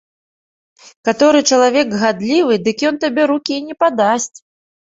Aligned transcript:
Каторы 1.09 1.39
чалавек 1.51 1.93
гадлівы, 2.05 2.59
дык 2.71 2.77
ён 2.93 2.99
табе 3.07 3.23
рукі 3.35 3.61
не 3.69 3.81
падасць. 3.87 4.37